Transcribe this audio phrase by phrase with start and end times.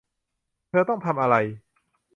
[0.69, 1.35] เธอต้องทำอะไร